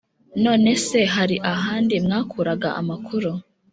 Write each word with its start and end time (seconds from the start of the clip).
none 0.43 0.71
se 0.87 0.99
hari 1.15 1.35
ahandi 1.53 1.95
mwakuraga 2.05 2.69
amakuru? 2.81 3.29